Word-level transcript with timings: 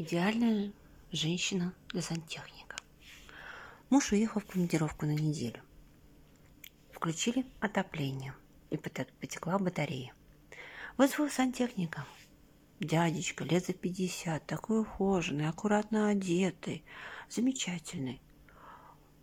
Идеальная 0.00 0.70
женщина 1.10 1.74
для 1.88 2.02
сантехника. 2.02 2.76
Муж 3.90 4.12
уехал 4.12 4.40
в 4.40 4.44
командировку 4.44 5.06
на 5.06 5.10
неделю. 5.10 5.60
Включили 6.92 7.44
отопление, 7.58 8.32
и 8.70 8.76
потекла 8.76 9.58
батарея. 9.58 10.14
Вызвал 10.96 11.28
сантехника. 11.28 12.06
Дядечка, 12.78 13.42
лет 13.42 13.66
за 13.66 13.72
пятьдесят, 13.72 14.46
такой 14.46 14.82
ухоженный, 14.82 15.48
аккуратно 15.48 16.10
одетый, 16.10 16.84
замечательный. 17.28 18.20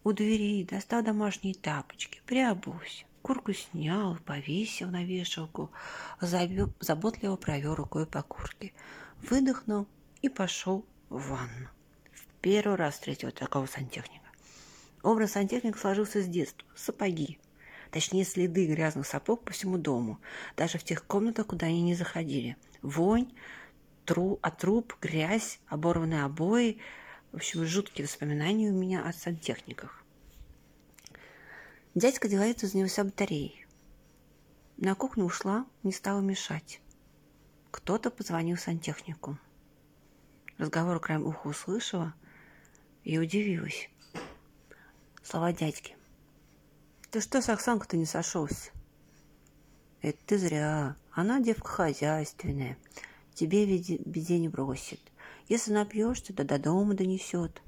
У 0.03 0.11
двери 0.11 0.65
достал 0.65 1.01
домашние 1.03 1.53
тапочки, 1.53 2.21
приобулся, 2.25 3.05
курку 3.21 3.53
снял, 3.53 4.17
повесил 4.25 4.89
на 4.89 5.05
вешалку, 5.05 5.71
заботливо 6.19 7.37
провел 7.37 7.75
рукой 7.75 8.05
по 8.05 8.21
куртке, 8.23 8.73
выдохнул 9.21 9.87
и 10.25 10.29
пошел 10.29 10.83
в 11.09 11.29
ванну. 11.29 11.69
В 12.11 12.25
первый 12.41 12.75
раз 12.75 12.95
встретил 12.95 13.31
такого 13.31 13.67
сантехника. 13.67 14.25
Образ 15.03 15.33
сантехника 15.33 15.77
сложился 15.77 16.21
с 16.21 16.25
детства. 16.25 16.67
Сапоги. 16.75 17.39
Точнее, 17.91 18.25
следы 18.25 18.65
грязных 18.65 19.05
сапог 19.05 19.43
по 19.43 19.53
всему 19.53 19.77
дому. 19.77 20.19
Даже 20.57 20.79
в 20.79 20.83
тех 20.83 21.05
комнатах, 21.05 21.47
куда 21.47 21.67
они 21.67 21.83
не 21.83 21.93
заходили. 21.93 22.57
Вонь, 22.81 23.31
тру, 24.03 24.39
от 24.41 24.63
грязь, 24.99 25.59
оборванные 25.67 26.23
обои. 26.23 26.79
В 27.31 27.35
общем, 27.35 27.63
жуткие 27.63 28.07
воспоминания 28.07 28.69
у 28.69 28.73
меня 28.73 29.07
о 29.07 29.13
сантехниках. 29.13 30.03
Дядька 31.93 32.27
делает 32.27 32.63
из 32.63 32.73
него 32.73 32.89
батареей. 33.03 33.67
На 34.77 34.95
кухню 34.95 35.25
ушла, 35.25 35.67
не 35.83 35.91
стала 35.91 36.19
мешать. 36.19 36.81
Кто-то 37.69 38.09
позвонил 38.09 38.57
сантехнику. 38.57 39.37
Разговор 40.57 40.99
краем 40.99 41.25
уха 41.25 41.47
услышала 41.47 42.13
и 43.03 43.17
удивилась. 43.17 43.89
Слова 45.23 45.51
дядьки. 45.51 45.95
«Ты 47.11 47.19
что 47.19 47.41
с 47.41 47.49
Оксанкой-то 47.49 47.97
не 47.97 48.05
сошелся?» 48.05 48.71
«Это 50.01 50.17
ты 50.25 50.37
зря. 50.37 50.95
Она 51.11 51.39
девка 51.39 51.67
хозяйственная. 51.67 52.77
Тебе 53.33 53.65
беде 53.65 54.39
не 54.39 54.49
бросит. 54.49 54.99
Если 55.47 55.73
напьешься, 55.73 56.33
то 56.33 56.43
до 56.43 56.57
дома 56.57 56.93
донесет. 56.93 57.61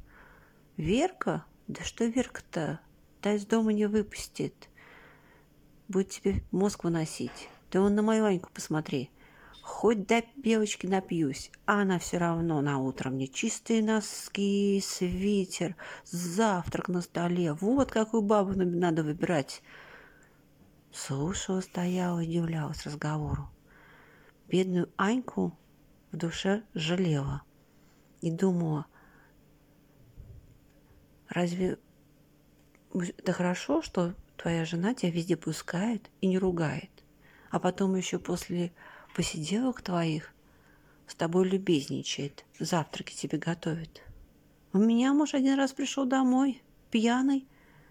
Верка? 0.78 1.45
Да 1.67 1.84
что 1.84 2.06
Верка-то? 2.06 2.80
Та 3.22 3.34
из 3.34 3.45
дома 3.45 3.73
не 3.73 3.88
выпустит. 3.88 4.53
Будет 5.88 6.09
тебе 6.09 6.44
мозг 6.52 6.84
выносить. 6.84 7.50
Ты 7.69 7.80
вон 7.81 7.95
на 7.95 8.02
мою 8.02 8.25
Аньку 8.25 8.50
посмотри. 8.53 9.09
Хоть 9.68 10.08
до 10.08 10.23
белочки 10.38 10.88
напьюсь, 10.88 11.52
а 11.66 11.82
она 11.82 12.00
все 12.00 12.18
равно 12.18 12.62
на 12.62 12.80
утро 12.80 13.10
мне 13.10 13.28
чистые 13.28 13.84
носки, 13.84 14.82
свитер, 14.82 15.76
завтрак 16.06 16.88
на 16.88 17.02
столе. 17.02 17.52
Вот 17.52 17.92
какую 17.92 18.22
бабу 18.24 18.54
надо 18.54 19.04
выбирать. 19.04 19.62
Слушала, 20.94 21.59
стояла, 21.59 22.22
удивлялась 22.22 22.86
разговору. 22.86 23.50
Бедную 24.48 24.90
Аньку 24.96 25.56
в 26.14 26.18
душе 26.18 26.64
жалела 26.74 27.44
и 28.22 28.31
думала, 28.31 28.86
разве 31.28 31.78
это 32.94 33.34
хорошо, 33.34 33.81
что 33.81 34.16
твоя 34.38 34.64
жена 34.64 34.94
тебя 34.94 35.12
везде 35.12 35.36
пускает 35.36 36.09
и 36.22 36.28
не 36.28 36.40
ругает, 36.40 36.90
а 37.52 37.59
потом 37.59 37.96
еще 37.96 38.18
после 38.18 38.72
посиделок 39.16 39.81
твоих 39.81 40.33
с 41.08 41.16
тобой 41.16 41.47
любезничает, 41.47 42.45
завтраки 42.59 43.13
тебе 43.13 43.38
готовит. 43.38 44.02
У 44.73 44.77
меня 44.77 45.13
муж 45.13 45.33
один 45.33 45.55
раз 45.55 45.72
пришел 45.72 46.05
домой, 46.05 46.61
пьяный, 46.91 47.47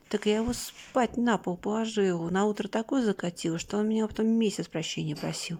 так 0.08 0.26
я 0.26 0.36
его 0.36 0.52
спать 0.52 1.16
на 1.16 1.38
пол 1.38 1.56
положила, 1.56 2.30
на 2.30 2.44
утро 2.44 2.68
такой 2.68 3.02
закатила, 3.02 3.58
что 3.58 3.78
он 3.78 3.88
меня 3.88 4.06
потом 4.06 4.28
месяц 4.28 4.68
прощения 4.68 5.16
просил. 5.16 5.58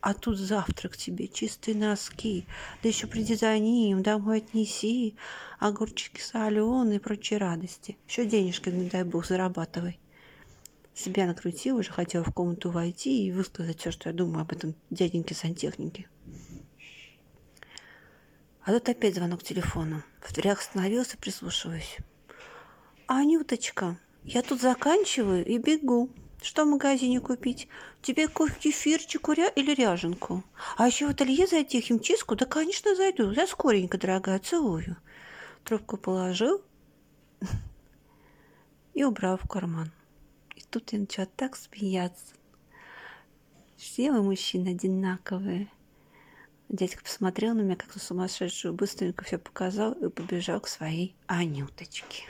А 0.00 0.12
тут 0.12 0.36
завтрак 0.36 0.96
тебе, 0.96 1.28
чистые 1.28 1.76
носки, 1.76 2.46
да 2.82 2.88
еще 2.88 3.06
приди 3.06 3.36
за 3.36 3.58
ним, 3.58 4.02
домой 4.02 4.38
отнеси, 4.38 5.14
огурчики 5.58 6.20
соленые 6.20 6.96
и 6.96 7.00
прочие 7.00 7.38
радости. 7.38 7.96
Еще 8.08 8.26
денежки, 8.26 8.68
не 8.68 8.90
дай 8.90 9.04
бог, 9.04 9.24
зарабатывай 9.24 9.98
себя 10.94 11.26
накрутила, 11.26 11.78
уже 11.80 11.90
хотела 11.90 12.24
в 12.24 12.32
комнату 12.32 12.70
войти 12.70 13.26
и 13.26 13.32
высказать 13.32 13.80
все, 13.80 13.90
что 13.90 14.08
я 14.08 14.14
думаю 14.14 14.42
об 14.42 14.52
этом 14.52 14.74
дяденьке 14.90 15.34
сантехнике. 15.34 16.08
А 18.62 18.72
тут 18.72 18.88
опять 18.88 19.14
звонок 19.14 19.42
телефону. 19.42 20.02
В 20.20 20.32
дверях 20.32 20.60
остановился, 20.60 21.18
прислушиваясь. 21.18 21.98
«Анюточка, 23.06 23.98
я 24.22 24.40
тут 24.40 24.62
заканчиваю 24.62 25.44
и 25.44 25.58
бегу. 25.58 26.08
Что 26.42 26.64
в 26.64 26.68
магазине 26.68 27.20
купить? 27.20 27.68
Тебе 28.00 28.28
кофе, 28.28 28.54
кефирчик 28.58 29.28
ря 29.30 29.48
или 29.48 29.74
ряженку? 29.74 30.44
А 30.76 30.86
еще 30.86 31.06
в 31.06 31.10
ателье 31.10 31.46
зайти, 31.46 31.80
химчистку? 31.80 32.36
Да, 32.36 32.46
конечно, 32.46 32.94
зайду. 32.94 33.30
Я 33.32 33.46
скоренько, 33.46 33.98
дорогая, 33.98 34.38
целую». 34.38 34.96
Трубку 35.64 35.98
положил 35.98 36.62
и 38.94 39.04
убрал 39.04 39.36
в 39.36 39.46
карман 39.46 39.90
тут 40.74 40.92
я 40.92 40.98
начала 40.98 41.28
так 41.36 41.54
смеяться. 41.54 42.34
Все 43.76 44.10
вы 44.10 44.24
мужчины 44.24 44.70
одинаковые. 44.70 45.68
Дядька 46.68 47.04
посмотрел 47.04 47.54
на 47.54 47.60
меня, 47.60 47.76
как 47.76 47.94
на 47.94 48.00
сумасшедшую, 48.00 48.74
быстренько 48.74 49.24
все 49.24 49.38
показал 49.38 49.92
и 49.92 50.08
побежал 50.08 50.60
к 50.60 50.66
своей 50.66 51.14
Анюточке. 51.28 52.24